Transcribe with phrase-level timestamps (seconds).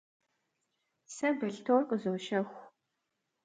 [1.15, 2.59] Сэ балътор къызощэху.